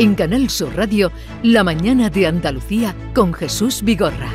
En 0.00 0.14
Canal 0.14 0.48
Sur 0.48 0.76
Radio, 0.76 1.10
La 1.42 1.64
mañana 1.64 2.08
de 2.08 2.28
Andalucía 2.28 2.94
con 3.12 3.34
Jesús 3.34 3.82
Vigorra. 3.82 4.28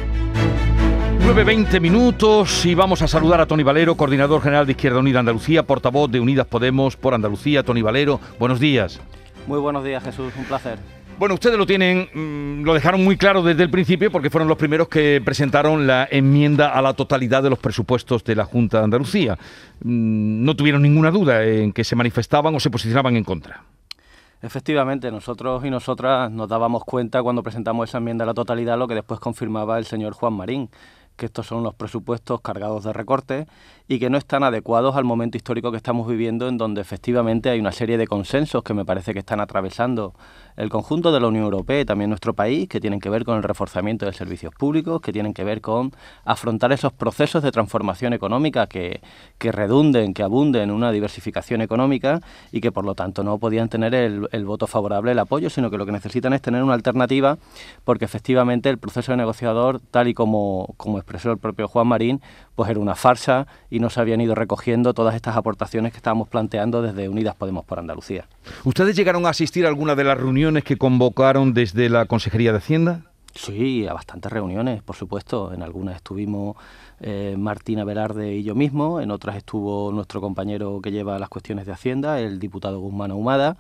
9.20 1.22 1.80
minutos 1.80 2.66
y 2.66 2.76
vamos 2.76 3.02
a 3.02 3.08
saludar 3.08 3.40
a 3.40 3.46
Tony 3.46 3.64
Valero, 3.64 3.96
coordinador 3.96 4.42
general 4.42 4.66
de 4.66 4.74
Izquierda 4.74 5.00
Unida 5.00 5.22
Andalucía, 5.22 5.64
portavoz 5.64 6.12
de 6.12 6.20
Unidas 6.20 6.48
Podemos 6.48 6.98
por 6.98 7.14
Andalucía. 7.14 7.64
Tony 7.64 7.82
Valero, 7.82 8.20
buenos 8.38 8.60
días. 8.60 9.00
Muy 9.48 9.58
buenos 9.58 9.86
días, 9.86 10.04
Jesús, 10.04 10.34
un 10.38 10.44
placer. 10.44 10.80
Bueno, 11.18 11.36
ustedes 11.36 11.58
lo 11.58 11.66
tienen, 11.66 12.10
mm, 12.14 12.66
lo 12.66 12.74
dejaron 12.74 13.02
muy 13.02 13.16
claro 13.16 13.42
desde 13.42 13.64
el 13.64 13.70
principio 13.70 14.12
porque 14.12 14.30
fueron 14.30 14.50
los 14.50 14.58
primeros 14.58 14.90
que 14.90 15.22
presentaron 15.24 15.88
la 15.88 16.06
enmienda 16.12 16.74
a 16.74 16.82
la 16.82 16.94
totalidad 16.94 17.42
de 17.42 17.52
los 17.52 17.60
presupuestos 17.60 18.26
de 18.26 18.36
la 18.36 18.44
Junta 18.44 18.80
de 18.80 18.84
Andalucía. 18.84 19.38
Mm, 19.82 20.44
no 20.44 20.58
tuvieron 20.58 20.82
ninguna 20.82 21.10
duda 21.10 21.46
en 21.46 21.72
que 21.72 21.86
se 21.86 21.96
manifestaban 21.96 22.54
o 22.54 22.60
se 22.60 22.70
posicionaban 22.70 23.16
en 23.16 23.24
contra. 23.24 23.64
Efectivamente, 24.44 25.10
nosotros 25.10 25.64
y 25.64 25.70
nosotras 25.70 26.30
nos 26.30 26.50
dábamos 26.50 26.84
cuenta 26.84 27.24
cuando 27.24 27.44
presentamos 27.44 27.90
esa 27.90 28.00
enmienda 28.00 28.26
a 28.26 28.28
la 28.28 28.34
totalidad 28.34 28.78
lo 28.78 28.90
que 28.90 28.96
después 28.96 29.22
confirmaba 29.22 29.78
el 29.78 29.86
señor 29.86 30.12
Juan 30.12 30.34
Marín, 30.34 30.70
que 31.16 31.26
estos 31.26 31.48
son 31.48 31.64
los 31.64 31.76
presupuestos 31.76 32.42
cargados 32.42 32.84
de 32.84 32.94
recortes 32.94 33.48
y 33.88 34.00
que 34.00 34.10
no 34.10 34.18
están 34.18 34.44
adecuados 34.44 34.96
al 34.96 35.04
momento 35.04 35.38
histórico 35.38 35.72
que 35.72 35.78
estamos 35.78 36.08
viviendo, 36.08 36.48
en 36.48 36.58
donde 36.58 36.82
efectivamente 36.82 37.50
hay 37.50 37.60
una 37.60 37.72
serie 37.72 37.98
de 37.98 38.08
consensos 38.08 38.64
que 38.64 38.74
me 38.74 38.86
parece 38.86 39.14
que 39.14 39.20
están 39.20 39.40
atravesando 39.40 40.14
el 40.56 40.70
conjunto 40.70 41.12
de 41.12 41.20
la 41.20 41.28
Unión 41.28 41.44
Europea 41.46 41.82
y 41.82 41.86
también 41.86 42.10
nuestro 42.10 42.34
país, 42.34 42.70
que 42.70 42.80
tienen 42.80 43.00
que 43.00 43.10
ver 43.10 43.26
con 43.26 43.38
el 43.38 43.44
reforzamiento 43.44 44.06
de 44.06 44.14
servicios 44.14 44.54
públicos, 44.54 45.02
que 45.02 45.12
tienen 45.12 45.34
que 45.34 45.44
ver 45.44 45.62
con 45.62 45.92
afrontar 46.26 46.72
esos 46.72 46.94
procesos 46.94 47.44
de 47.44 47.52
transformación 47.52 48.14
económica 48.14 48.68
que, 48.68 49.02
que 49.38 49.52
redunden, 49.52 50.14
que 50.14 50.24
abunden 50.24 50.64
en 50.64 50.72
una 50.72 50.92
diversificación 50.92 51.62
económica 51.62 52.22
y 52.52 52.62
que 52.62 52.72
por 52.72 52.86
lo 52.86 52.96
tanto 52.96 53.24
no 53.24 53.38
podían 53.38 53.68
tener 53.68 53.94
el, 53.96 54.28
el 54.32 54.46
voto 54.46 54.68
favorable, 54.68 55.12
el 55.12 55.20
apoyo, 55.20 55.50
sino 55.50 55.70
que 55.70 55.78
lo 55.78 55.86
que 55.86 55.92
necesitan 55.92 56.34
es 56.34 56.42
tener 56.42 56.64
una 56.64 56.74
alternativa, 56.74 57.38
porque 57.84 58.06
efectivamente 58.06 58.70
el 58.70 58.78
proceso 58.78 59.12
de 59.12 59.18
negociador, 59.18 59.82
tal 59.92 60.08
y 60.08 60.14
como, 60.14 60.74
como 60.78 61.00
expresó 61.04 61.32
el 61.32 61.38
propio 61.38 61.68
Juan 61.68 61.88
Marín, 61.88 62.22
pues 62.56 62.70
era 62.70 62.80
una 62.80 62.96
farsa 62.96 63.48
y 63.70 63.80
no 63.80 63.90
se 63.90 64.02
habían 64.02 64.22
ido 64.22 64.36
recogiendo 64.36 64.94
todas 64.94 65.16
estas 65.16 65.38
aportaciones 65.38 65.92
que 65.92 65.98
estábamos 65.98 66.28
planteando 66.28 66.82
desde 66.82 67.10
Unidas 67.10 67.36
Podemos 67.36 67.66
por 67.66 67.80
Andalucía. 67.80 68.28
¿Ustedes 68.64 68.96
llegaron 68.96 69.26
a 69.26 69.30
asistir 69.30 69.66
a 69.66 69.70
alguna 69.70 69.96
de 69.96 70.04
las 70.04 70.18
reuniones 70.18 70.64
que 70.64 70.78
convocaron 70.78 71.54
desde 71.54 71.90
la 71.90 72.06
Consejería 72.06 72.52
de 72.52 72.58
Hacienda? 72.58 73.02
Sí, 73.36 73.88
a 73.88 73.94
bastantes 73.94 74.32
reuniones, 74.32 74.84
por 74.84 74.96
supuesto. 74.96 75.54
En 75.54 75.64
algunas 75.64 75.96
estuvimos 75.96 76.56
eh, 77.00 77.36
Martina 77.38 77.84
Velarde 77.84 78.36
y 78.36 78.44
yo 78.44 78.54
mismo, 78.54 79.02
en 79.02 79.10
otras 79.10 79.36
estuvo 79.38 79.92
nuestro 79.92 80.22
compañero 80.22 80.80
que 80.82 80.92
lleva 80.92 81.18
las 81.18 81.30
cuestiones 81.30 81.66
de 81.66 81.72
Hacienda, 81.72 82.20
el 82.20 82.40
diputado 82.40 82.80
Guzmán 82.80 83.12
Ahumada 83.12 83.58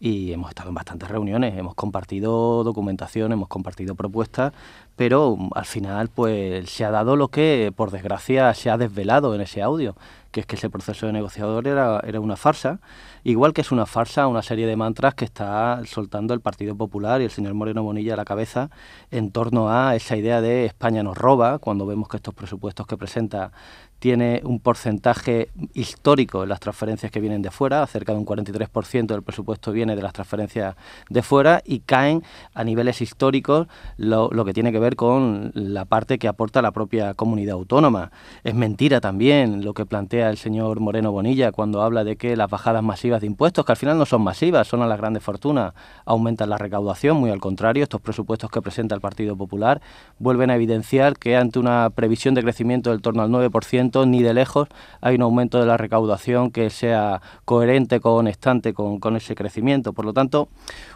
y 0.00 0.32
hemos 0.32 0.48
estado 0.48 0.70
en 0.70 0.74
bastantes 0.74 1.08
reuniones, 1.10 1.56
hemos 1.58 1.74
compartido 1.74 2.64
documentación, 2.64 3.32
hemos 3.32 3.48
compartido 3.48 3.94
propuestas, 3.94 4.54
pero 4.96 5.36
al 5.54 5.66
final 5.66 6.08
pues 6.08 6.70
se 6.70 6.86
ha 6.86 6.90
dado 6.90 7.16
lo 7.16 7.28
que 7.28 7.70
por 7.76 7.90
desgracia 7.90 8.52
se 8.54 8.70
ha 8.70 8.78
desvelado 8.78 9.34
en 9.34 9.42
ese 9.42 9.60
audio, 9.60 9.94
que 10.30 10.40
es 10.40 10.46
que 10.46 10.56
ese 10.56 10.70
proceso 10.70 11.06
de 11.06 11.12
negociador 11.12 11.66
era, 11.66 12.00
era 12.06 12.20
una 12.20 12.36
farsa, 12.36 12.80
igual 13.24 13.52
que 13.52 13.60
es 13.60 13.72
una 13.72 13.86
farsa 13.86 14.26
una 14.26 14.42
serie 14.42 14.66
de 14.66 14.76
mantras 14.76 15.14
que 15.14 15.24
está 15.24 15.80
soltando 15.84 16.34
el 16.34 16.40
Partido 16.40 16.76
Popular 16.76 17.20
y 17.20 17.24
el 17.24 17.30
señor 17.30 17.54
Moreno 17.54 17.82
Bonilla 17.82 18.14
a 18.14 18.16
la 18.16 18.24
cabeza 18.24 18.70
en 19.10 19.30
torno 19.30 19.70
a 19.70 19.94
esa 19.96 20.16
idea 20.16 20.40
de 20.40 20.66
España 20.66 21.02
nos 21.02 21.18
roba, 21.18 21.58
cuando 21.58 21.86
vemos 21.86 22.08
que 22.08 22.16
estos 22.16 22.34
presupuestos 22.34 22.86
que 22.86 22.96
presenta 22.96 23.52
tiene 24.00 24.40
un 24.44 24.60
porcentaje 24.60 25.50
histórico 25.74 26.42
en 26.42 26.48
las 26.48 26.58
transferencias 26.58 27.12
que 27.12 27.20
vienen 27.20 27.42
de 27.42 27.50
fuera, 27.50 27.86
cerca 27.86 28.12
de 28.12 28.18
un 28.18 28.26
43% 28.26 29.06
del 29.06 29.22
presupuesto 29.22 29.72
viene 29.72 29.94
de 29.94 30.02
las 30.02 30.14
transferencias 30.14 30.74
de 31.10 31.22
fuera 31.22 31.62
y 31.64 31.80
caen 31.80 32.24
a 32.54 32.64
niveles 32.64 33.02
históricos 33.02 33.68
lo, 33.98 34.30
lo, 34.32 34.44
que 34.46 34.54
tiene 34.54 34.72
que 34.72 34.78
ver 34.78 34.96
con 34.96 35.52
la 35.54 35.84
parte 35.84 36.18
que 36.18 36.28
aporta 36.28 36.62
la 36.62 36.72
propia 36.72 37.12
comunidad 37.12 37.52
autónoma. 37.52 38.10
Es 38.42 38.54
mentira 38.54 39.02
también 39.02 39.64
lo 39.64 39.74
que 39.74 39.84
plantea 39.84 40.19
el 40.28 40.36
señor 40.36 40.80
Moreno 40.80 41.12
Bonilla 41.12 41.52
cuando 41.52 41.82
habla 41.82 42.04
de 42.04 42.16
que 42.16 42.36
las 42.36 42.50
bajadas 42.50 42.82
masivas 42.82 43.20
de 43.20 43.28
impuestos, 43.28 43.64
que 43.64 43.72
al 43.72 43.76
final 43.76 43.96
no 43.96 44.04
son 44.04 44.22
masivas, 44.22 44.68
son 44.68 44.82
a 44.82 44.86
las 44.86 44.98
grandes 44.98 45.22
fortunas, 45.22 45.72
aumentan 46.04 46.50
la 46.50 46.58
recaudación, 46.58 47.16
muy 47.16 47.30
al 47.30 47.40
contrario, 47.40 47.82
estos 47.82 48.00
presupuestos 48.00 48.50
que 48.50 48.60
presenta 48.60 48.94
el 48.94 49.00
Partido 49.00 49.36
Popular 49.36 49.80
vuelven 50.18 50.50
a 50.50 50.56
evidenciar 50.56 51.16
que 51.16 51.36
ante 51.36 51.58
una 51.58 51.88
previsión 51.90 52.34
de 52.34 52.42
crecimiento 52.42 52.90
del 52.90 53.00
torno 53.00 53.22
al 53.22 53.30
9%, 53.30 54.06
ni 54.06 54.22
de 54.22 54.34
lejos 54.34 54.68
hay 55.00 55.14
un 55.14 55.22
aumento 55.22 55.58
de 55.60 55.66
la 55.66 55.76
recaudación 55.76 56.50
que 56.50 56.68
sea 56.70 57.22
coherente, 57.44 58.00
constante 58.00 58.74
con, 58.74 58.98
con 58.98 59.16
ese 59.16 59.34
crecimiento. 59.34 59.92
Por 59.92 60.04
lo 60.04 60.12
tanto, 60.12 60.48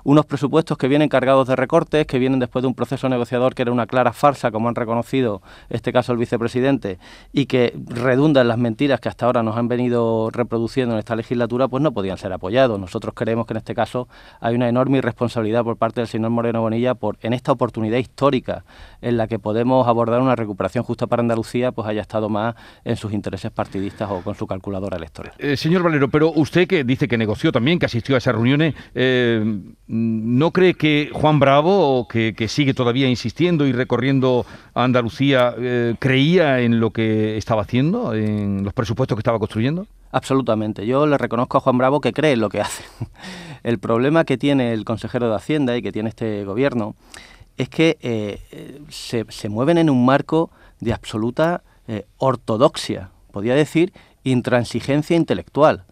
unos 0.03 0.27
presupuestos 0.27 0.77
que 0.77 0.89
vienen 0.89 1.09
cargados 1.09 1.47
de 1.49 1.57
recortes, 1.57 2.07
que 2.07 2.19
vienen 2.19 2.41
después 2.41 2.63
de 2.63 2.69
un 2.69 2.75
proceso 2.75 3.09
negociador 3.09 3.55
que 3.55 3.63
era 3.63 3.73
una 3.73 3.87
clara 3.87 4.13
farsa, 4.13 4.51
como 4.51 4.69
han 4.69 4.75
reconocido 4.75 5.43
este 5.71 5.93
caso 5.93 6.13
el 6.13 6.19
vicepresidente, 6.19 6.99
y 7.33 7.47
que 7.47 7.77
redunda 7.87 8.41
en 8.41 8.49
las 8.49 8.59
mentiras 8.59 9.01
que 9.01 9.09
hasta 9.15 9.27
ahora 9.27 9.45
nos 9.45 9.57
han 9.57 9.69
venido 9.69 10.29
reproduciendo 10.33 10.97
en 10.97 10.99
esta 10.99 11.15
legislatura, 11.15 11.69
pues 11.69 11.81
no 11.81 11.93
podían 11.93 12.19
ser 12.19 12.33
apoyados. 12.33 12.81
Nosotros 12.81 13.15
creemos 13.15 13.47
que 13.47 13.53
en 13.53 13.59
este 13.59 13.73
caso 13.73 14.09
hay 14.41 14.57
una 14.57 14.69
enorme 14.69 14.99
irresponsabilidad 14.99 15.63
por 15.63 15.77
parte 15.77 16.01
del 16.01 16.09
señor 16.09 16.31
Moreno 16.31 16.63
Bonilla 16.63 16.97
por 16.97 17.17
en 17.23 17.33
esta 17.33 17.53
oportunidad 17.53 17.99
histórica 17.99 18.65
en 19.01 19.17
la 19.17 19.29
que 19.29 19.39
podemos 19.39 19.87
abordar 19.87 20.21
una 20.21 20.35
recuperación 20.35 20.83
justa 20.83 21.07
para 21.07 21.21
Andalucía, 21.21 21.71
pues 21.71 21.87
haya 21.87 22.01
estado 22.01 22.29
más 22.29 22.57
en 22.85 22.97
sus 22.97 23.13
intereses 23.13 23.53
partidistas 23.53 24.11
o 24.11 24.21
con 24.23 24.35
su 24.35 24.49
calculadora 24.49 24.97
electoral. 24.97 25.33
Eh, 25.39 25.57
señor 25.57 25.85
Valero, 25.85 26.09
pero 26.09 26.33
usted 26.33 26.67
que 26.67 26.83
dice 26.83 27.07
que 27.07 27.17
negoció 27.17 27.53
también, 27.53 27.79
que 27.79 27.87
asistió 27.87 28.17
a 28.17 28.19
esas 28.19 28.35
reuniones, 28.35 28.75
eh, 28.97 29.45
¿no 29.87 30.51
cree 30.51 30.75
que 30.75 31.11
Juan 31.13 31.39
Bravo, 31.39 32.09
que, 32.09 32.35
que, 32.37 32.49
sigue 32.49 32.75
todavía 32.75 33.09
insistiendo 33.09 33.65
y 33.65 33.73
recorriendo 33.73 34.45
Andalucía, 34.75 35.55
eh, 35.57 35.95
creía 35.99 36.61
en 36.61 36.81
lo 36.81 36.91
que 36.91 37.37
estaba 37.37 37.63
haciendo, 37.63 38.13
en 38.15 38.65
los 38.65 38.73
presupuestos 38.73 39.17
que 39.17 39.21
estaba 39.21 39.39
construyendo? 39.39 39.87
Absolutamente. 40.11 40.87
Yo 40.87 41.07
le 41.07 41.17
reconozco 41.17 41.59
a 41.59 41.61
Juan 41.61 41.79
Bravo 41.79 42.01
que 42.01 42.13
cree 42.13 42.33
en 42.33 42.41
lo 42.41 42.49
que 42.49 42.61
hace. 42.61 42.85
El 43.63 43.79
problema 43.79 44.25
que 44.25 44.37
tiene 44.37 44.75
el 44.75 44.85
consejero 44.85 45.29
de 45.31 45.37
Hacienda 45.37 45.75
y 45.75 45.81
que 45.81 45.91
tiene 45.91 46.11
este 46.11 46.45
gobierno 46.45 46.95
es 47.57 47.71
que 47.71 47.97
eh, 48.03 48.83
se, 48.91 49.49
mueven 49.49 49.79
en 49.79 49.89
un 49.89 50.05
marco 50.05 50.51
de 50.81 50.93
absoluta 50.93 51.63
eh, 51.89 52.05
ortodoxia, 52.19 53.11
podría 53.33 53.55
decir 53.55 53.93
intransigencia 54.23 55.17
intelectual. 55.17 55.85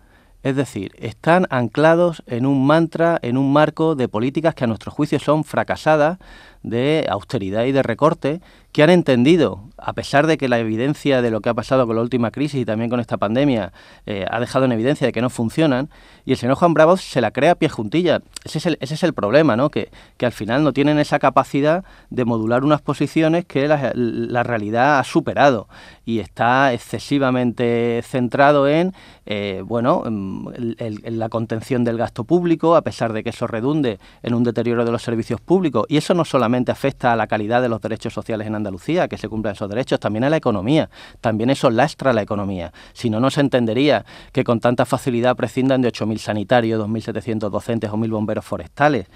Es 0.42 0.56
decir, 0.56 0.92
están 0.98 1.46
anclados 1.50 2.22
en 2.26 2.46
un 2.46 2.66
mantra, 2.66 3.18
en 3.22 3.36
un 3.36 3.52
marco 3.52 3.94
de 3.94 4.08
políticas 4.08 4.54
que 4.54 4.64
a 4.64 4.66
nuestro 4.66 4.90
juicio 4.90 5.20
son 5.20 5.44
fracasadas, 5.44 6.18
de 6.62 7.06
austeridad 7.08 7.64
y 7.64 7.72
de 7.72 7.82
recorte, 7.82 8.40
que 8.72 8.82
han 8.82 8.90
entendido, 8.90 9.60
a 9.76 9.92
pesar 9.92 10.26
de 10.26 10.38
que 10.38 10.48
la 10.48 10.58
evidencia 10.58 11.20
de 11.20 11.30
lo 11.30 11.42
que 11.42 11.50
ha 11.50 11.54
pasado 11.54 11.86
con 11.86 11.94
la 11.94 12.02
última 12.02 12.30
crisis 12.30 12.62
y 12.62 12.64
también 12.64 12.88
con 12.88 13.00
esta 13.00 13.18
pandemia 13.18 13.72
eh, 14.06 14.24
ha 14.30 14.40
dejado 14.40 14.64
en 14.64 14.72
evidencia 14.72 15.06
de 15.06 15.12
que 15.12 15.20
no 15.20 15.28
funcionan, 15.28 15.90
y 16.24 16.32
el 16.32 16.38
señor 16.38 16.56
Juan 16.56 16.72
Bravo 16.72 16.96
se 16.96 17.20
la 17.20 17.32
crea 17.32 17.52
a 17.52 17.54
pie 17.56 17.68
juntilla. 17.68 18.22
Ese 18.44 18.58
es 18.58 18.66
el, 18.66 18.78
ese 18.80 18.94
es 18.94 19.02
el 19.02 19.12
problema, 19.12 19.56
¿no? 19.56 19.70
Que, 19.70 19.90
que, 20.16 20.24
al 20.24 20.32
final 20.32 20.64
no 20.64 20.72
tienen 20.72 20.98
esa 20.98 21.18
capacidad 21.18 21.84
de 22.08 22.24
modular 22.24 22.64
unas 22.64 22.80
posiciones 22.80 23.44
que 23.44 23.68
la, 23.68 24.42
realidad 24.42 24.98
ha 24.98 25.04
superado 25.04 25.68
y 26.06 26.20
está 26.20 26.72
excesivamente 26.72 28.00
centrado 28.02 28.68
en, 28.68 28.94
eh, 29.26 29.62
bueno, 29.64 30.04
en, 30.06 30.76
en 30.78 31.18
la 31.18 31.28
contención 31.28 31.84
del 31.84 31.98
gasto 31.98 32.24
público, 32.24 32.74
a 32.74 32.82
pesar 32.82 33.12
de 33.12 33.22
que 33.22 33.30
eso 33.30 33.46
redunde 33.46 33.98
en 34.22 34.34
un 34.34 34.44
deterioro 34.44 34.84
de 34.84 34.92
los 34.92 35.02
servicios 35.02 35.40
públicos. 35.40 35.84
Y 35.88 35.98
eso 35.98 36.14
no 36.14 36.24
solamente 36.24 36.51
afecta 36.72 37.12
a 37.12 37.16
la 37.16 37.26
calidad 37.26 37.62
de 37.62 37.68
los 37.68 37.80
derechos 37.80 38.12
sociales 38.12 38.46
en 38.46 38.54
Andalucía, 38.54 39.08
que 39.08 39.18
se 39.18 39.28
cumplan 39.28 39.54
esos 39.54 39.68
derechos, 39.68 39.98
también 40.00 40.24
a 40.24 40.30
la 40.30 40.36
economía. 40.36 40.90
También 41.20 41.50
eso 41.50 41.70
lastra 41.70 42.12
la 42.12 42.22
economía. 42.22 42.72
Si 42.92 43.10
no, 43.10 43.20
no 43.20 43.30
se 43.30 43.40
entendería 43.40 44.04
que 44.32 44.44
con 44.44 44.60
tanta 44.60 44.84
facilidad 44.84 45.36
prescindan 45.36 45.82
de 45.82 45.92
8.000 45.92 46.18
sanitarios, 46.18 46.80
2.700 46.80 47.50
docentes 47.50 47.90
o 47.90 47.96
1.000 47.96 48.10
bomberos 48.10 48.44
forestales. 48.44 49.06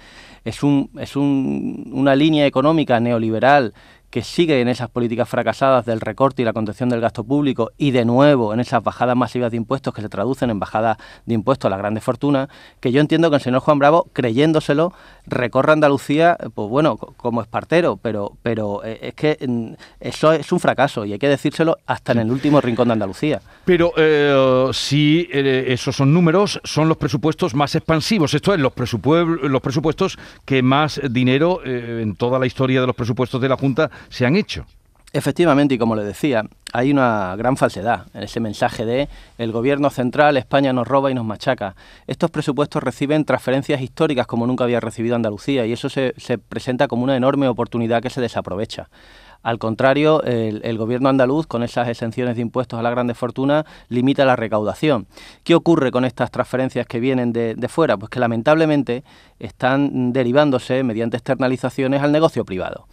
Es, 0.43 0.63
un, 0.63 0.89
es 0.99 1.15
un, 1.15 1.91
una 1.93 2.15
línea 2.15 2.45
económica 2.45 2.99
neoliberal 2.99 3.73
que 4.09 4.23
sigue 4.23 4.61
en 4.61 4.67
esas 4.67 4.89
políticas 4.89 5.27
fracasadas 5.27 5.85
del 5.85 5.99
recorte 5.99 6.41
y 6.41 6.45
la 6.45 6.53
contención 6.53 6.89
del 6.89 7.01
gasto 7.01 7.23
público 7.23 7.71
y 7.77 7.91
de 7.91 8.05
nuevo 8.05 8.53
en 8.53 8.59
esas 8.59 8.83
bajadas 8.83 9.15
masivas 9.15 9.51
de 9.51 9.57
impuestos 9.57 9.93
que 9.93 10.01
se 10.01 10.09
traducen 10.09 10.49
en 10.49 10.59
bajadas 10.59 10.97
de 11.25 11.33
impuestos 11.33 11.67
a 11.67 11.69
las 11.69 11.79
grandes 11.79 12.03
fortunas, 12.03 12.47
que 12.79 12.91
yo 12.91 13.01
entiendo 13.01 13.29
que 13.29 13.35
el 13.37 13.41
señor 13.41 13.61
Juan 13.61 13.79
Bravo, 13.79 14.07
creyéndoselo, 14.13 14.93
recorre 15.25 15.73
Andalucía, 15.73 16.37
pues 16.53 16.69
bueno, 16.69 16.97
como 16.97 17.41
espartero, 17.41 17.97
pero, 18.01 18.33
pero 18.43 18.83
es 18.83 19.13
que 19.13 19.37
eso 19.99 20.31
es 20.31 20.51
un 20.51 20.59
fracaso 20.59 21.05
y 21.05 21.13
hay 21.13 21.19
que 21.19 21.27
decírselo 21.27 21.77
hasta 21.85 22.13
en 22.13 22.19
el 22.19 22.31
último 22.31 22.61
rincón 22.61 22.87
de 22.87 22.93
Andalucía. 22.93 23.41
Pero 23.65 23.93
eh, 23.97 24.69
si 24.73 25.27
eh, 25.31 25.65
esos 25.67 25.95
son 25.95 26.13
números, 26.13 26.59
son 26.63 26.87
los 26.87 26.97
presupuestos 26.97 27.53
más 27.53 27.75
expansivos, 27.75 28.33
esto 28.33 28.53
es, 28.53 28.59
los, 28.59 28.73
presupu 28.73 29.15
los 29.15 29.61
presupuestos 29.61 30.17
que 30.45 30.61
más 30.61 31.01
dinero 31.09 31.61
eh, 31.65 32.01
en 32.03 32.15
toda 32.15 32.39
la 32.39 32.45
historia 32.45 32.81
de 32.81 32.87
los 32.87 32.95
presupuestos 32.95 33.41
de 33.41 33.49
la 33.49 33.57
Junta 33.57 33.89
se 34.09 34.25
han 34.25 34.35
hecho. 34.35 34.65
Efectivamente, 35.13 35.75
y 35.75 35.77
como 35.77 35.95
le 35.95 36.03
decía, 36.03 36.43
hay 36.73 36.91
una 36.91 37.33
gran 37.37 37.55
falsedad 37.55 38.07
en 38.13 38.23
ese 38.23 38.39
mensaje 38.39 38.85
de 38.85 39.07
el 39.37 39.51
gobierno 39.51 39.89
central, 39.89 40.35
España 40.35 40.73
nos 40.73 40.87
roba 40.87 41.09
y 41.09 41.13
nos 41.13 41.25
machaca. 41.25 41.75
Estos 42.07 42.29
presupuestos 42.29 42.83
reciben 42.83 43.23
transferencias 43.23 43.81
históricas 43.81 44.27
como 44.27 44.45
nunca 44.45 44.65
había 44.65 44.81
recibido 44.81 45.15
Andalucía 45.15 45.65
y 45.65 45.71
eso 45.71 45.89
se, 45.89 46.13
se 46.17 46.37
presenta 46.37 46.87
como 46.87 47.03
una 47.03 47.15
enorme 47.15 47.47
oportunidad 47.47 48.01
que 48.01 48.09
se 48.09 48.21
desaprovecha. 48.21 48.89
Al 49.43 49.59
contrario, 49.59 50.21
el, 50.23 50.77
gobierno 50.77 51.09
andaluz, 51.09 51.47
con 51.47 51.63
esas 51.63 51.87
exenciones 51.87 52.35
de 52.35 52.41
impuestos 52.41 52.79
a 52.79 52.83
la 52.83 52.89
grandes 52.89 53.17
fortunas, 53.17 53.65
limita 53.89 54.25
la 54.25 54.35
recaudación. 54.35 55.07
¿Qué 55.43 55.55
ocurre 55.55 55.91
con 55.91 56.05
estas 56.05 56.31
transferencias 56.31 56.85
que 56.85 56.99
vienen 56.99 57.33
de, 57.33 57.55
de 57.55 57.67
fuera? 57.67 57.97
Pues 57.97 58.09
que 58.09 58.19
lamentablemente 58.19 59.03
están 59.39 60.13
derivándose 60.13 60.83
mediante 60.83 61.17
externalizaciones 61.17 62.01
al 62.01 62.11
negocio 62.11 62.45
privado. 62.45 62.87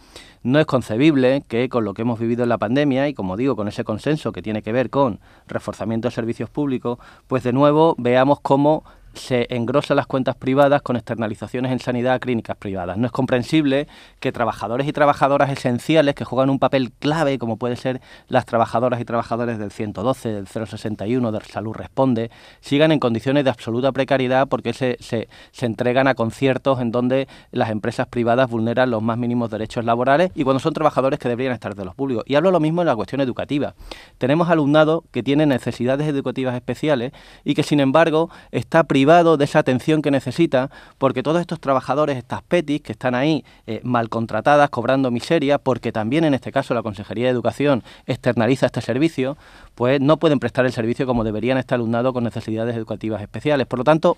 No 0.45 0.59
es 0.59 0.67
concebible 0.67 1.43
que 1.47 1.69
con 1.69 1.85
lo 1.85 1.95
que 1.95 2.03
hemos 2.03 2.19
vivido 2.19 2.43
en 2.43 2.49
la 2.49 2.59
pandemia 2.59 3.07
y 3.07 3.15
como 3.15 3.35
digo, 3.35 3.55
con 3.55 3.67
ese 3.67 3.83
consenso 3.83 4.31
que 4.31 4.43
tiene 4.43 4.61
que 4.61 4.71
ver 4.71 4.91
con 4.91 5.19
reforzamiento 5.47 6.07
de 6.07 6.13
servicios 6.13 6.51
públicos, 6.51 6.99
pues 7.25 7.41
de 7.41 7.51
nuevo 7.51 7.95
veamos 7.97 8.39
cómo 8.41 8.83
se 9.15 9.47
engrosan 9.49 9.97
las 9.97 10.07
cuentas 10.07 10.35
privadas 10.35 10.81
con 10.81 10.95
externalizaciones 10.95 11.71
en 11.71 11.79
sanidad 11.79 12.13
a 12.15 12.19
clínicas 12.19 12.57
privadas. 12.57 12.97
No 12.97 13.05
es 13.05 13.11
comprensible 13.11 13.87
que 14.19 14.31
trabajadores 14.31 14.87
y 14.87 14.93
trabajadoras 14.93 15.49
esenciales 15.49 16.15
que 16.15 16.25
juegan 16.25 16.49
un 16.49 16.59
papel 16.59 16.91
clave, 16.91 17.37
como 17.37 17.57
puede 17.57 17.75
ser 17.75 18.01
las 18.27 18.45
trabajadoras 18.45 18.99
y 18.99 19.05
trabajadores 19.05 19.57
del 19.57 19.71
112, 19.71 20.29
del 20.29 20.47
061, 20.47 21.31
del 21.31 21.41
Salud 21.43 21.73
Responde, 21.73 22.31
sigan 22.59 22.91
en 22.91 22.99
condiciones 22.99 23.43
de 23.43 23.49
absoluta 23.49 23.91
precariedad 23.91 24.47
porque 24.47 24.73
se, 24.73 24.97
se, 24.99 25.27
se 25.51 25.65
entregan 25.65 26.07
a 26.07 26.15
conciertos 26.15 26.79
en 26.79 26.91
donde 26.91 27.27
las 27.51 27.69
empresas 27.69 28.07
privadas 28.07 28.49
vulneran 28.49 28.91
los 28.91 29.01
más 29.01 29.17
mínimos 29.17 29.49
derechos 29.49 29.85
laborales 29.85 30.31
y 30.35 30.43
cuando 30.43 30.59
son 30.59 30.73
trabajadores 30.73 31.19
que 31.19 31.29
deberían 31.29 31.53
estar 31.53 31.75
de 31.75 31.85
los 31.85 31.95
públicos. 31.95 32.23
Y 32.27 32.35
hablo 32.35 32.51
lo 32.51 32.59
mismo 32.59 32.81
en 32.81 32.87
la 32.87 32.95
cuestión 32.95 33.21
educativa. 33.21 33.75
Tenemos 34.17 34.49
alumnado 34.49 35.03
que 35.11 35.23
tiene 35.23 35.45
necesidades 35.45 36.07
educativas 36.07 36.55
especiales 36.55 37.11
y 37.43 37.53
que 37.53 37.63
sin 37.63 37.79
embargo 37.79 38.29
está 38.51 38.83
de 39.05 39.45
esa 39.45 39.59
atención 39.59 40.01
que 40.01 40.09
necesita, 40.09 40.71
porque 40.97 41.21
todos 41.21 41.39
estos 41.39 41.59
trabajadores, 41.59 42.17
estas 42.17 42.41
PETIs, 42.41 42.81
que 42.81 42.91
están 42.91 43.13
ahí 43.13 43.45
eh, 43.67 43.79
mal 43.83 44.09
contratadas, 44.09 44.69
cobrando 44.71 45.11
miseria, 45.11 45.59
porque 45.59 45.91
también 45.91 46.23
en 46.23 46.33
este 46.33 46.51
caso 46.51 46.73
la 46.73 46.81
Consejería 46.81 47.25
de 47.25 47.31
Educación 47.31 47.83
externaliza 48.07 48.65
este 48.65 48.81
servicio, 48.81 49.37
pues 49.75 50.01
no 50.01 50.17
pueden 50.17 50.39
prestar 50.39 50.65
el 50.65 50.71
servicio 50.71 51.05
como 51.05 51.23
deberían 51.23 51.59
este 51.59 51.75
alumnado 51.75 52.13
con 52.13 52.23
necesidades 52.23 52.75
educativas 52.75 53.21
especiales. 53.21 53.67
Por 53.67 53.79
lo 53.79 53.83
tanto, 53.83 54.17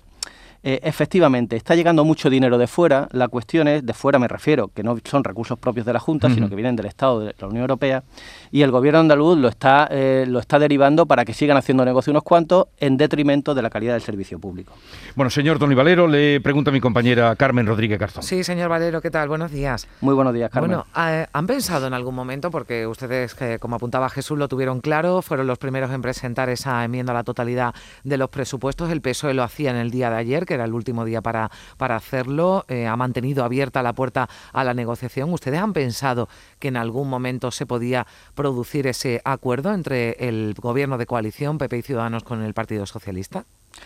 eh, 0.62 0.80
efectivamente, 0.82 1.56
está 1.56 1.74
llegando 1.74 2.04
mucho 2.04 2.30
dinero 2.30 2.58
de 2.58 2.66
fuera. 2.66 3.08
La 3.12 3.28
cuestión 3.28 3.68
es, 3.68 3.84
de 3.84 3.94
fuera 3.94 4.18
me 4.18 4.28
refiero, 4.28 4.68
que 4.68 4.82
no 4.82 4.96
son 5.04 5.24
recursos 5.24 5.58
propios 5.58 5.86
de 5.86 5.92
la 5.92 6.00
Junta, 6.00 6.30
sino 6.30 6.48
que 6.48 6.54
vienen 6.54 6.76
del 6.76 6.86
Estado, 6.86 7.20
de 7.20 7.34
la 7.38 7.46
Unión 7.46 7.62
Europea, 7.62 8.02
y 8.50 8.62
el 8.62 8.70
gobierno 8.70 9.00
andaluz 9.00 9.38
lo 9.38 9.48
está, 9.48 9.88
eh, 9.90 10.24
lo 10.26 10.38
está 10.40 10.58
derivando 10.58 11.06
para 11.06 11.24
que 11.24 11.32
sigan 11.32 11.56
haciendo 11.56 11.84
negocio 11.84 12.10
unos 12.10 12.22
cuantos 12.22 12.66
en 12.78 12.96
detrimento 12.96 13.54
de 13.54 13.62
la 13.62 13.70
calidad 13.70 13.92
del 13.92 14.02
servicio 14.02 14.38
público. 14.38 14.72
Bueno, 15.14 15.30
señor 15.30 15.58
Tony 15.58 15.74
Valero, 15.74 16.06
le 16.06 16.40
pregunta 16.40 16.70
a 16.70 16.72
mi 16.72 16.80
compañera 16.80 17.34
Carmen 17.36 17.66
Rodríguez 17.66 17.98
Garzón. 17.98 18.22
Sí, 18.22 18.42
señor 18.42 18.68
Valero, 18.68 19.00
¿qué 19.00 19.10
tal? 19.10 19.28
Buenos 19.28 19.50
días. 19.50 19.86
Muy 20.00 20.14
buenos 20.14 20.34
días, 20.34 20.50
Carmen. 20.50 20.70
Bueno, 20.70 20.86
eh, 20.96 21.26
¿han 21.32 21.46
pensado 21.46 21.86
en 21.86 21.94
algún 21.94 22.14
momento, 22.14 22.50
porque 22.50 22.86
ustedes, 22.86 23.36
como 23.60 23.76
apuntaba 23.76 24.08
Jesús, 24.10 24.38
lo 24.38 24.48
tuvieron 24.48 24.80
claro, 24.80 25.22
fueron 25.22 25.46
los 25.46 25.58
primeros 25.58 25.90
en 25.92 26.02
presentar 26.02 26.48
esa 26.48 26.84
enmienda 26.84 27.12
a 27.12 27.14
la 27.14 27.24
totalidad 27.24 27.74
de 28.04 28.16
los 28.16 28.28
presupuestos, 28.30 28.90
el 28.90 29.00
PSOE 29.00 29.34
lo 29.34 29.42
hacía 29.42 29.70
en 29.70 29.76
el 29.76 29.90
día 29.90 30.10
de 30.10 30.16
ayer, 30.16 30.46
que 30.48 30.54
era 30.54 30.64
el 30.64 30.72
último 30.72 31.04
día 31.04 31.20
para, 31.20 31.50
para 31.76 31.94
hacerlo, 31.94 32.64
eh, 32.68 32.86
ha 32.88 32.96
mantenido 32.96 33.44
abierta 33.44 33.82
la 33.82 33.92
puerta 33.92 34.28
a 34.52 34.64
la 34.64 34.74
negociación. 34.74 35.32
¿Ustedes 35.32 35.60
han 35.60 35.74
pensado 35.74 36.28
que 36.58 36.68
en 36.68 36.76
algún 36.76 37.08
momento 37.08 37.50
se 37.50 37.66
podía 37.66 38.06
producir 38.34 38.86
ese 38.86 39.20
acuerdo 39.24 39.72
entre 39.72 40.16
el 40.28 40.54
gobierno 40.54 40.98
de 40.98 41.06
coalición, 41.06 41.58
PP 41.58 41.78
y 41.78 41.82
Ciudadanos, 41.82 42.24
con 42.24 42.42
el 42.42 42.54
Partido 42.54 42.86
Socialista? 42.86 43.44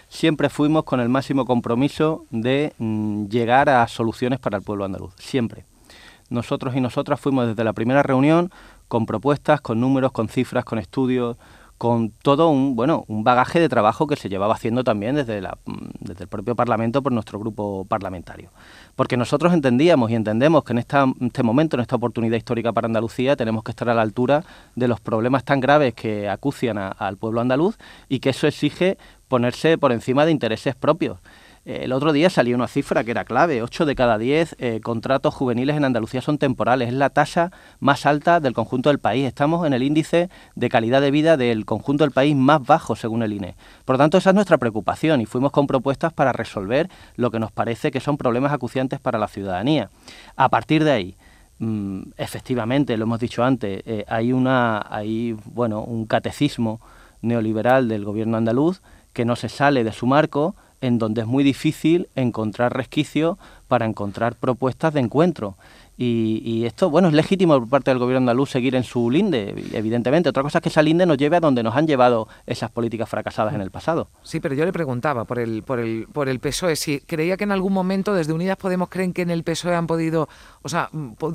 Siempre 0.09 0.49
fuimos 0.49 0.85
con 0.85 1.01
el 1.01 1.09
máximo 1.09 1.45
compromiso 1.45 2.25
de 2.31 2.73
mm, 2.79 3.27
llegar 3.27 3.69
a 3.69 3.87
soluciones 3.89 4.39
para 4.39 4.59
el 4.59 4.63
pueblo 4.63 4.85
andaluz, 4.85 5.13
siempre. 5.19 5.65
Nosotros 6.31 6.75
y 6.77 6.81
nosotras 6.81 7.21
fuimos 7.21 7.49
desde 7.49 7.65
la 7.65 7.73
primera 7.73 8.03
reunión 8.03 8.51
con 8.89 9.05
propuestas, 9.05 9.61
con 9.61 9.81
números, 9.81 10.13
con 10.13 10.29
cifras, 10.29 10.65
con 10.65 10.79
estudios, 10.79 11.37
con 11.83 12.11
todo 12.11 12.49
un 12.49 12.77
bueno 12.77 13.05
un 13.09 13.25
bagaje 13.25 13.59
de 13.59 13.69
trabajo 13.69 14.07
que 14.07 14.15
se 14.15 14.29
llevaba 14.29 14.55
haciendo 14.55 14.85
también 14.85 15.17
desde, 15.17 15.41
la, 15.41 15.59
desde 15.99 16.23
el 16.23 16.29
propio 16.29 16.55
Parlamento 16.55 17.03
por 17.03 17.11
nuestro 17.11 17.41
grupo 17.41 17.85
parlamentario. 17.89 18.51
Porque 18.95 19.17
nosotros 19.17 19.53
entendíamos 19.53 20.09
y 20.13 20.15
entendemos 20.15 20.63
que 20.63 20.75
en 20.75 20.79
este 20.79 21.43
momento, 21.43 21.75
en 21.75 21.81
esta 21.81 21.97
oportunidad 21.97 22.37
histórica 22.37 22.73
para 22.73 22.87
Andalucía, 22.87 23.35
tenemos 23.35 23.65
que 23.65 23.73
estar 23.73 23.89
a 23.89 23.95
la 23.95 24.03
altura 24.03 24.45
de 24.77 24.87
los 24.87 25.01
problemas 25.01 25.43
tan 25.43 25.59
graves 25.59 25.93
que 25.95 26.29
acucian 26.29 26.79
al 26.79 27.17
pueblo 27.17 27.41
andaluz 27.41 27.77
y 28.09 28.21
que 28.21 28.31
eso 28.31 28.47
exige 28.47 28.97
ponerse 29.27 29.77
por 29.77 29.91
encima 29.91 30.25
de 30.25 30.31
intereses 30.31 30.77
propios. 30.77 31.19
El 31.65 31.93
otro 31.93 32.13
día 32.13 32.29
salió 32.29 32.57
una 32.57 32.67
cifra 32.67 33.05
que 33.05 33.13
era 33.13 33.25
clave, 33.25 33.63
8 33.63 33.87
de 33.87 33.95
cada 33.95 34.19
10 34.19 34.57
eh, 34.59 34.81
contratos 34.83 35.33
juveniles 35.33 35.77
en 35.77 35.85
Andalucía 35.85 36.21
son 36.21 36.37
temporales, 36.37 36.89
es 36.89 36.95
la 36.95 37.11
tasa 37.11 37.53
más 37.79 38.05
alta 38.05 38.41
del 38.41 38.53
conjunto 38.53 38.89
del 38.89 38.99
país, 38.99 39.29
estamos 39.29 39.65
en 39.65 39.73
el 39.73 39.85
índice 39.85 40.29
de 40.57 40.69
calidad 40.69 41.01
de 41.01 41.13
vida 41.13 41.37
del 41.37 41.65
conjunto 41.65 42.03
del 42.03 42.11
país 42.11 42.35
más 42.35 42.67
bajo 42.67 42.97
según 42.97 43.23
el 43.23 43.33
INE. 43.33 43.55
Por 43.85 43.95
lo 43.95 43.99
tanto, 43.99 44.19
esa 44.19 44.31
es 44.31 44.35
nuestra 44.35 44.59
preocupación 44.59 45.21
y 45.21 45.27
fuimos 45.27 45.53
con 45.53 45.69
propuestas 45.69 46.13
para 46.13 46.33
resolver 46.33 46.91
lo 47.15 47.31
que 47.31 47.39
nos 47.39 47.53
parece 47.53 47.93
que 47.93 48.01
son 48.01 48.17
problemas 48.17 48.53
acuciantes 48.53 48.99
para 48.99 49.21
la 49.21 49.29
ciudadanía. 49.29 49.89
A 50.35 50.49
partir 50.49 50.83
de 50.83 50.91
ahí, 50.91 51.15
mm, 51.61 52.03
efectivamente, 52.17 52.97
lo 52.97 53.05
hemos 53.05 53.21
dicho 53.21 53.45
antes, 53.45 53.85
eh, 53.87 54.05
hay, 54.09 54.33
una, 54.33 54.85
hay 54.91 55.37
bueno, 55.45 55.83
un 55.83 56.07
catecismo 56.07 56.81
neoliberal 57.21 57.87
del 57.87 58.05
gobierno 58.05 58.37
andaluz 58.37 58.83
que 59.13 59.25
no 59.25 59.37
se 59.37 59.49
sale 59.49 59.85
de 59.85 59.93
su 59.93 60.09
marco, 60.09 60.57
en 60.83 60.99
donde 60.99 61.23
es 61.23 61.27
muy 61.27 61.43
difícil 61.45 62.09
encontrar 62.15 62.77
resquicios 62.77 63.39
para 63.69 63.87
encontrar 63.87 64.35
propuestas 64.35 64.93
de 64.93 65.01
encuentro. 65.01 65.57
Y, 66.05 66.65
esto, 66.65 66.91
bueno, 66.91 67.09
es 67.09 67.15
legítimo 67.15 67.61
por 67.61 67.69
parte 67.69 67.93
del 67.93 67.99
gobierno 68.01 68.19
andaluz 68.19 68.51
seguir 68.51 68.75
en 68.75 68.83
su 68.83 69.09
linde, 69.09 69.55
evidentemente. 69.73 70.29
Otra 70.29 70.43
cosa 70.43 70.59
es 70.59 70.63
que 70.63 70.69
esa 70.69 70.83
linde 70.83 71.07
nos 71.07 71.17
lleve 71.17 71.37
a 71.37 71.41
donde 71.41 71.63
nos 71.63 71.77
han 71.77 71.87
llevado 71.87 72.27
esas 72.45 72.73
políticas 72.73 73.09
fracasadas 73.09 73.55
en 73.55 73.61
el 73.61 73.71
pasado. 73.71 74.09
Sí, 74.25 74.41
pero 74.41 74.57
yo 74.57 74.65
le 74.65 74.73
preguntaba 74.73 75.25
por 75.25 75.39
el, 75.39 75.63
por 75.63 75.79
el, 75.79 76.09
por 76.13 76.29
el 76.29 76.41
PSOE, 76.41 76.75
si 76.75 76.99
creía 77.01 77.37
que 77.37 77.45
en 77.45 77.53
algún 77.53 77.73
momento 77.73 78.15
desde 78.15 78.33
Unidas 78.33 78.57
Podemos 78.57 78.89
creen 78.89 79.13
que 79.13 79.23
en 79.23 79.31
el 79.31 79.45
PSOE 79.45 79.77
han 79.77 79.87
podido, 79.87 80.29
o 80.63 80.69
sea, 80.69 80.91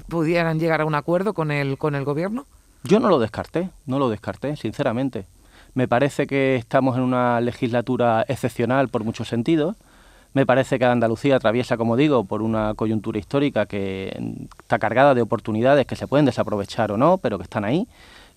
pudieran 0.10 0.60
llegar 0.60 0.82
a 0.82 0.86
un 0.86 0.96
acuerdo 0.96 1.34
con 1.34 1.52
el, 1.52 1.78
con 1.78 1.96
el 1.96 2.04
gobierno. 2.04 2.46
Yo 2.84 3.00
no 3.00 3.08
lo 3.08 3.20
descarté, 3.20 3.70
no 3.86 4.00
lo 4.00 4.10
descarté, 4.10 4.58
sinceramente. 4.58 5.28
Me 5.78 5.88
parece 5.88 6.26
que 6.26 6.56
estamos 6.56 6.98
en 6.98 7.04
una 7.04 7.40
legislatura 7.40 8.26
excepcional 8.28 8.90
por 8.90 9.04
muchos 9.04 9.28
sentidos. 9.28 9.76
Me 10.34 10.44
parece 10.44 10.80
que 10.80 10.86
Andalucía 10.86 11.36
atraviesa, 11.36 11.78
como 11.78 11.96
digo, 11.96 12.24
por 12.24 12.42
una 12.42 12.74
coyuntura 12.74 13.20
histórica 13.20 13.68
que 13.68 14.12
está 14.58 14.80
cargada 14.80 15.14
de 15.14 15.22
oportunidades 15.22 15.86
que 15.86 15.96
se 15.96 16.08
pueden 16.08 16.26
desaprovechar 16.26 16.92
o 16.92 16.98
no, 16.98 17.20
pero 17.20 17.38
que 17.38 17.44
están 17.44 17.64
ahí. 17.64 17.88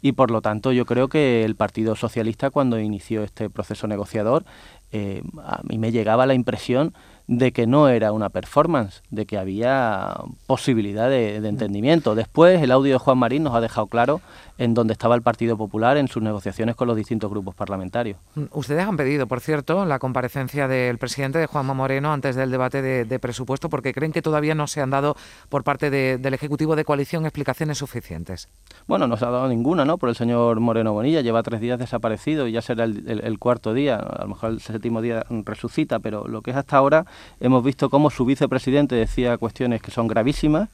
Y 0.03 0.13
por 0.13 0.31
lo 0.31 0.43
tanto 0.43 0.73
yo 0.73 0.85
creo 0.85 1.09
que 1.09 1.43
el 1.43 1.57
Partido 1.57 1.97
Socialista 1.97 2.51
cuando 2.51 2.79
inició 2.79 3.25
este 3.25 3.49
proceso 3.49 3.87
negociador, 3.87 4.45
eh, 4.93 5.23
a 5.43 5.61
mí 5.65 5.79
me 5.79 5.93
llegaba 5.93 6.27
la 6.27 6.35
impresión 6.35 6.95
de 7.27 7.53
que 7.53 7.67
no 7.69 7.89
era 7.89 8.11
una 8.11 8.29
performance, 8.29 9.03
de 9.11 9.25
que 9.25 9.39
había 9.39 10.17
posibilidad 10.47 11.09
de, 11.09 11.41
de 11.41 11.49
entendimiento. 11.49 12.17
Después 12.17 12.61
el 12.61 12.73
audio 12.73 12.95
de 12.95 12.99
Juan 12.99 13.19
Marín 13.19 13.45
nos 13.45 13.55
ha 13.55 13.61
dejado 13.61 13.87
claro 13.87 14.21
en 14.61 14.75
donde 14.75 14.93
estaba 14.93 15.15
el 15.15 15.23
Partido 15.23 15.57
Popular 15.57 15.97
en 15.97 16.07
sus 16.07 16.23
negociaciones 16.23 16.77
con 16.77 16.87
los 16.87 16.95
distintos 16.95 17.31
grupos 17.31 17.55
parlamentarios. 17.55 18.19
Mm, 18.35 18.45
ustedes 18.53 18.87
han 18.87 18.99
pedido, 18.99 19.27
por 19.27 19.41
cierto, 19.41 19.87
la 19.87 19.99
comparecencia 19.99 20.69
del 20.69 20.99
presidente 20.99 21.39
de 21.39 21.47
Juanma 21.47 21.73
Moreno 21.73 22.13
antes 22.13 22.37
del 22.37 22.51
debate 22.51 22.83
de, 22.83 23.19
presupuesto 23.19 23.71
porque 23.71 23.95
creen 23.95 24.13
que 24.13 24.21
todavía 24.21 24.55
no 24.55 24.67
se 24.67 24.83
han 24.83 24.91
dado 24.91 25.17
por 25.49 25.65
parte 25.65 25.91
del 25.91 26.35
Ejecutivo 26.35 26.77
de 26.77 26.85
Coalición 26.85 27.25
explicaciones 27.25 27.79
suficientes. 27.79 28.49
Bueno, 28.87 29.07
no 29.07 29.17
se 29.17 29.25
ha 29.25 29.31
dado 29.31 29.49
ninguna, 29.49 29.87
¿no? 29.87 29.97
Por 29.97 30.11
el 30.11 30.15
señor 30.15 30.61
Moreno 30.61 30.93
Bonilla, 30.93 31.23
lleva 31.23 31.43
tres 31.43 31.63
días 31.63 31.79
desaparecido 31.79 32.47
y 32.47 32.53
ya 32.53 32.61
será 32.61 32.85
el, 32.85 33.39
cuarto 33.39 33.73
día, 33.73 33.97
a 33.97 34.23
lo 34.23 34.29
mejor 34.29 34.51
el 34.51 34.61
séptimo 34.81 35.03
día 35.03 35.27
resucita, 35.45 35.99
pero 35.99 36.27
lo 36.27 36.41
que 36.41 36.53
es 36.53 36.57
hasta 36.57 36.79
ahora 36.79 37.05
hemos 37.39 37.63
visto 37.63 37.91
cómo 37.91 38.09
su 38.09 38.25
vicepresidente 38.25 38.95
decía 38.95 39.37
cuestiones 39.37 39.83
que 39.83 39.91
son 39.91 40.09
gravísimas, 40.09 40.71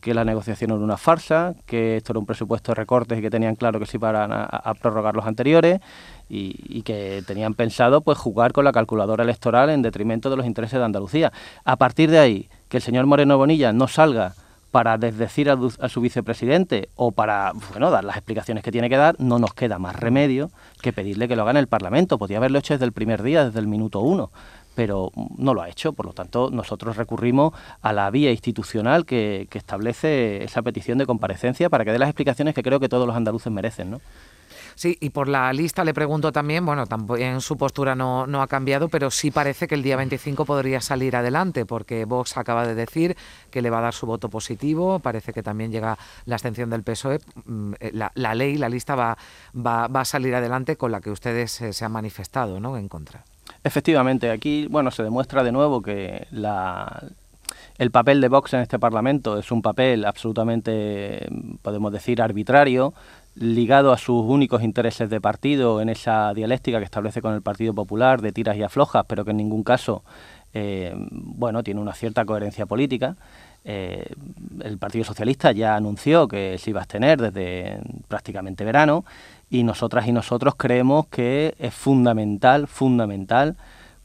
que 0.00 0.12
la 0.12 0.24
negociación 0.24 0.72
era 0.72 0.80
una 0.80 0.96
farsa, 0.96 1.54
que 1.66 1.96
esto 1.98 2.12
era 2.12 2.18
un 2.18 2.26
presupuesto 2.26 2.72
de 2.72 2.74
recortes 2.74 3.16
y 3.16 3.22
que 3.22 3.30
tenían 3.30 3.54
claro 3.54 3.78
que 3.78 3.86
se 3.86 3.96
iban 3.96 4.32
a, 4.32 4.74
prorrogar 4.82 5.14
los 5.14 5.24
anteriores 5.24 5.80
y, 6.28 6.82
que 6.82 7.22
tenían 7.26 7.54
pensado 7.54 8.00
pues 8.00 8.18
jugar 8.18 8.52
con 8.52 8.64
la 8.64 8.72
calculadora 8.72 9.22
electoral 9.22 9.70
en 9.70 9.82
detrimento 9.82 10.28
de 10.30 10.36
los 10.36 10.46
intereses 10.46 10.80
de 10.80 10.84
Andalucía. 10.84 11.32
A 11.64 11.76
partir 11.76 12.10
de 12.10 12.18
ahí, 12.18 12.48
que 12.68 12.78
el 12.78 12.82
señor 12.82 13.06
Moreno 13.06 13.38
Bonilla 13.38 13.72
no 13.72 13.86
salga 13.86 14.34
para 14.74 14.98
desdecir 14.98 15.48
a, 15.50 15.88
su 15.88 16.00
vicepresidente 16.00 16.88
o 16.96 17.12
para 17.12 17.52
bueno, 17.70 17.92
dar 17.92 18.02
las 18.02 18.16
explicaciones 18.16 18.64
que 18.64 18.72
tiene 18.72 18.90
que 18.90 18.96
dar, 18.96 19.14
no 19.20 19.38
nos 19.38 19.54
queda 19.54 19.78
más 19.78 19.94
remedio 19.94 20.50
que 20.82 20.92
pedirle 20.92 21.28
que 21.28 21.36
lo 21.36 21.42
haga 21.42 21.52
en 21.52 21.58
el 21.58 21.68
Parlamento. 21.68 22.18
Podía 22.18 22.38
haberlo 22.38 22.58
hecho 22.58 22.74
desde 22.74 22.84
el 22.84 22.90
primer 22.90 23.22
día, 23.22 23.44
desde 23.44 23.60
el 23.60 23.68
minuto 23.68 24.00
uno 24.00 24.32
pero 24.74 25.12
no 25.38 25.54
lo 25.54 25.62
ha 25.62 25.68
hecho. 25.68 25.92
Por 25.92 26.06
lo 26.06 26.12
tanto, 26.12 26.50
nosotros 26.50 26.96
recurrimos 26.96 27.54
a 27.82 27.92
la 27.92 28.10
vía 28.10 28.32
institucional 28.32 29.06
que, 29.06 29.46
que 29.48 29.58
establece 29.58 30.42
esa 30.42 30.62
petición 30.62 30.98
de 30.98 31.06
comparecencia 31.06 31.70
para 31.70 31.84
que 31.84 31.92
dé 31.92 32.00
las 32.00 32.08
explicaciones 32.08 32.56
que 32.56 32.64
creo 32.64 32.80
que 32.80 32.88
todos 32.88 33.06
los 33.06 33.14
andaluces 33.14 33.52
merecen, 33.52 33.92
¿no? 33.92 34.00
Sí, 34.74 34.96
y 35.00 35.10
por 35.10 35.28
la 35.28 35.52
lista 35.52 35.84
le 35.84 35.94
pregunto 35.94 36.32
también, 36.32 36.64
bueno, 36.66 36.86
también 36.86 37.40
su 37.40 37.56
postura 37.56 37.94
no, 37.94 38.26
no 38.26 38.42
ha 38.42 38.46
cambiado, 38.46 38.88
pero 38.88 39.10
sí 39.10 39.30
parece 39.30 39.66
que 39.66 39.74
el 39.74 39.82
día 39.82 39.96
25 39.96 40.44
podría 40.44 40.80
salir 40.80 41.16
adelante, 41.16 41.66
porque 41.66 42.04
Vox 42.04 42.36
acaba 42.36 42.66
de 42.66 42.74
decir 42.74 43.16
que 43.50 43.62
le 43.62 43.70
va 43.70 43.78
a 43.78 43.82
dar 43.82 43.94
su 43.94 44.06
voto 44.06 44.28
positivo, 44.28 44.98
parece 44.98 45.32
que 45.32 45.42
también 45.42 45.70
llega 45.70 45.98
la 46.26 46.36
abstención 46.36 46.70
del 46.70 46.82
PSOE, 46.82 47.20
mm, 47.44 47.72
eh, 47.80 47.90
la, 47.92 48.34
ley, 48.34 48.56
la 48.56 48.68
lista 48.68 48.94
va, 48.94 49.16
va, 49.54 49.86
va, 49.88 50.00
a 50.00 50.04
salir 50.04 50.34
adelante 50.34 50.76
con 50.76 50.92
la 50.92 51.00
que 51.00 51.10
ustedes 51.10 51.60
eh, 51.60 51.72
se 51.72 51.84
han 51.84 51.92
manifestado, 51.92 52.60
¿no?, 52.60 52.76
en 52.76 52.88
contra. 52.88 53.24
Efectivamente, 53.62 54.30
aquí, 54.30 54.66
bueno, 54.70 54.90
se 54.90 55.02
demuestra 55.02 55.42
de 55.42 55.52
nuevo 55.52 55.82
que 55.82 56.26
la, 56.30 57.04
el 57.78 57.90
papel 57.90 58.20
de 58.20 58.28
Vox 58.28 58.54
en 58.54 58.60
este 58.60 58.78
Parlamento 58.78 59.38
es 59.38 59.50
un 59.50 59.62
papel 59.62 60.04
absolutamente, 60.04 61.28
podemos 61.62 61.92
decir, 61.92 62.22
arbitrario, 62.22 62.94
ligado 63.34 63.92
a 63.92 63.98
sus 63.98 64.24
únicos 64.24 64.62
intereses 64.62 65.10
de 65.10 65.20
partido 65.20 65.80
en 65.80 65.88
esa 65.88 66.32
dialéctica 66.34 66.78
que 66.78 66.84
establece 66.84 67.20
con 67.20 67.34
el 67.34 67.42
Partido 67.42 67.74
Popular 67.74 68.22
de 68.22 68.32
tiras 68.32 68.56
y 68.56 68.62
aflojas, 68.62 69.04
pero 69.08 69.24
que 69.24 69.32
en 69.32 69.38
ningún 69.38 69.64
caso 69.64 70.02
eh, 70.54 70.94
bueno, 70.96 71.64
tiene 71.64 71.80
una 71.80 71.92
cierta 71.94 72.24
coherencia 72.24 72.64
política. 72.64 73.16
Eh, 73.64 74.06
el 74.62 74.78
Partido 74.78 75.04
Socialista 75.04 75.50
ya 75.52 75.74
anunció 75.74 76.28
que 76.28 76.58
se 76.58 76.70
iba 76.70 76.80
a 76.80 76.82
abstener 76.82 77.20
desde 77.20 77.80
prácticamente 78.08 78.64
verano 78.64 79.04
y 79.50 79.64
nosotras 79.64 80.06
y 80.06 80.12
nosotros 80.12 80.54
creemos 80.56 81.06
que 81.08 81.54
es 81.58 81.74
fundamental, 81.74 82.68
fundamental 82.68 83.56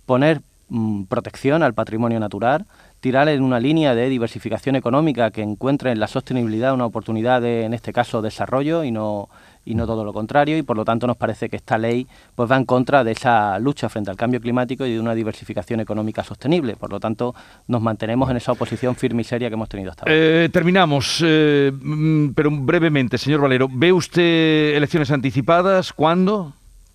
poner 0.06 0.42
mmm, 0.70 1.04
protección 1.04 1.62
al 1.62 1.74
patrimonio 1.74 2.20
natural, 2.20 2.66
tirar 3.00 3.30
en 3.30 3.44
una 3.44 3.60
línea 3.60 3.96
de 3.96 4.10
diversificación 4.10 4.76
económica 4.76 5.32
que 5.32 5.42
encuentre 5.42 5.92
en 5.92 6.00
la 6.00 6.08
sostenibilidad 6.08 6.74
una 6.74 6.86
oportunidad 6.86 7.42
de, 7.42 7.64
en 7.64 7.74
este 7.74 7.94
caso, 7.94 8.22
desarrollo 8.22 8.84
y 8.84 8.92
no 8.92 9.30
y 9.66 9.76
no 9.76 9.86
todo 9.86 10.04
lo 10.04 10.14
contrario 10.14 10.58
y 10.58 10.64
por 10.64 10.76
lo 10.78 10.84
tanto 10.84 11.06
nos 11.06 11.18
parece 11.18 11.48
que 11.48 11.58
esta 11.58 11.78
ley 11.78 12.08
pues 12.36 12.50
va 12.50 12.58
en 12.58 12.66
contra 12.66 13.04
de 13.04 13.12
esa 13.12 13.60
lucha 13.60 13.88
frente 13.88 14.10
al 14.10 14.18
cambio 14.18 14.42
climático 14.42 14.86
y 14.86 14.94
de 14.94 15.00
una 15.00 15.14
diversificación 15.14 15.80
económica 15.80 16.24
sostenible. 16.24 16.76
Por 16.76 16.92
lo 16.92 17.00
tanto, 17.00 17.36
nos 17.68 17.82
mantenemos 17.82 18.30
en 18.32 18.38
esa 18.38 18.52
oposición 18.52 18.96
firme 18.96 19.22
y 19.22 19.26
seria 19.26 19.48
que 19.50 19.54
hemos 19.54 19.70
tenido 19.70 19.92
hasta 19.92 20.04
ahora. 20.04 20.16
Eh, 20.16 20.50
terminamos, 20.52 21.22
eh, 21.24 21.72
mm, 21.72 22.30
pero 22.30 22.50
brevemente, 22.52 23.18
señor 23.18 23.42
Valero, 23.42 23.68
¿ve 23.72 23.94
usted 23.94 24.76
elecciones 24.76 25.12
anticipadas? 25.12 25.94
¿Cuándo? 25.94 26.54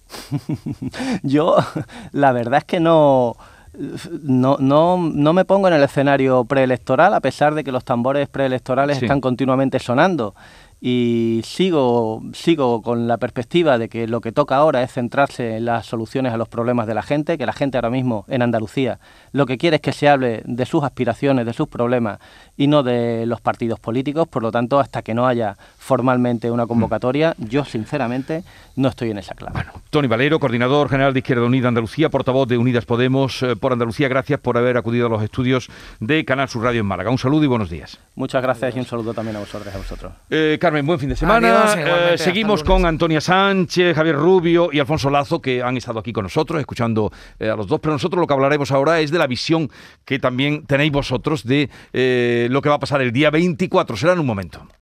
Yo, 1.22 1.56
la 2.12 2.32
verdad 2.32 2.58
es 2.58 2.64
que 2.64 2.80
no 2.80 3.36
no, 4.22 4.56
no, 4.58 4.96
no 4.98 5.32
me 5.32 5.44
pongo 5.44 5.68
en 5.68 5.74
el 5.74 5.82
escenario 5.82 6.44
preelectoral, 6.44 7.14
a 7.14 7.20
pesar 7.20 7.54
de 7.54 7.64
que 7.64 7.72
los 7.72 7.84
tambores 7.84 8.28
preelectorales 8.28 8.98
sí. 8.98 9.04
están 9.04 9.20
continuamente 9.20 9.78
sonando 9.78 10.34
y 10.86 11.40
sigo, 11.44 12.22
sigo 12.34 12.82
con 12.82 13.08
la 13.08 13.16
perspectiva 13.16 13.78
de 13.78 13.88
que 13.88 14.06
lo 14.06 14.20
que 14.20 14.32
toca 14.32 14.56
ahora 14.56 14.82
es 14.82 14.92
centrarse 14.92 15.56
en 15.56 15.64
las 15.64 15.86
soluciones 15.86 16.34
a 16.34 16.36
los 16.36 16.46
problemas 16.46 16.86
de 16.86 16.92
la 16.92 17.00
gente, 17.00 17.38
que 17.38 17.46
la 17.46 17.54
gente 17.54 17.78
ahora 17.78 17.88
mismo 17.88 18.26
en 18.28 18.42
Andalucía 18.42 18.98
lo 19.32 19.46
que 19.46 19.56
quiere 19.56 19.76
es 19.76 19.80
que 19.82 19.92
se 19.92 20.08
hable 20.10 20.42
de 20.44 20.66
sus 20.66 20.84
aspiraciones, 20.84 21.46
de 21.46 21.54
sus 21.54 21.68
problemas 21.68 22.20
y 22.56 22.66
no 22.66 22.82
de 22.82 23.24
los 23.26 23.40
partidos 23.40 23.80
políticos, 23.80 24.28
por 24.28 24.42
lo 24.42 24.52
tanto, 24.52 24.78
hasta 24.78 25.00
que 25.00 25.14
no 25.14 25.26
haya 25.26 25.56
formalmente 25.78 26.50
una 26.50 26.66
convocatoria, 26.66 27.34
yo 27.38 27.64
sinceramente 27.64 28.44
no 28.76 28.88
estoy 28.88 29.10
en 29.10 29.18
esa 29.18 29.34
clave. 29.34 29.54
Bueno, 29.54 29.72
Tony 29.90 30.06
Valero, 30.06 30.38
coordinador 30.38 30.88
general 30.88 31.12
de 31.14 31.20
Izquierda 31.20 31.44
Unida 31.44 31.68
Andalucía, 31.68 32.10
portavoz 32.10 32.46
de 32.46 32.58
Unidas 32.58 32.84
Podemos 32.84 33.42
eh, 33.42 33.56
por 33.56 33.72
Andalucía, 33.72 34.08
gracias 34.08 34.38
por 34.38 34.56
haber 34.56 34.76
acudido 34.76 35.06
a 35.06 35.10
los 35.10 35.22
estudios 35.22 35.68
de 35.98 36.24
Canal 36.24 36.48
Sur 36.48 36.62
Radio 36.62 36.80
en 36.80 36.86
Málaga. 36.86 37.10
Un 37.10 37.18
saludo 37.18 37.44
y 37.44 37.48
buenos 37.48 37.70
días. 37.70 37.98
Muchas 38.14 38.42
gracias 38.42 38.76
y 38.76 38.78
un 38.78 38.84
saludo 38.84 39.14
también 39.14 39.36
a 39.36 39.40
vosotros 39.40 39.74
a 39.74 39.78
vosotros. 39.78 40.12
Eh, 40.30 40.58
Carmen, 40.74 40.86
buen 40.86 40.98
fin 40.98 41.08
de 41.08 41.14
semana. 41.14 41.72
Adiós, 41.72 41.86
eh, 41.86 42.18
seguimos 42.18 42.64
con 42.64 42.84
Antonia 42.84 43.20
Sánchez, 43.20 43.94
Javier 43.94 44.16
Rubio 44.16 44.70
y 44.72 44.80
Alfonso 44.80 45.08
Lazo, 45.08 45.40
que 45.40 45.62
han 45.62 45.76
estado 45.76 46.00
aquí 46.00 46.12
con 46.12 46.24
nosotros, 46.24 46.58
escuchando 46.58 47.12
eh, 47.38 47.48
a 47.48 47.54
los 47.54 47.68
dos. 47.68 47.78
Pero 47.78 47.92
nosotros 47.92 48.20
lo 48.20 48.26
que 48.26 48.34
hablaremos 48.34 48.72
ahora 48.72 48.98
es 48.98 49.12
de 49.12 49.18
la 49.18 49.28
visión 49.28 49.70
que 50.04 50.18
también 50.18 50.66
tenéis 50.66 50.90
vosotros 50.90 51.44
de 51.44 51.70
eh, 51.92 52.48
lo 52.50 52.60
que 52.60 52.70
va 52.70 52.74
a 52.74 52.80
pasar 52.80 53.00
el 53.02 53.12
día 53.12 53.30
24. 53.30 53.96
Será 53.96 54.14
en 54.14 54.18
un 54.18 54.26
momento. 54.26 54.66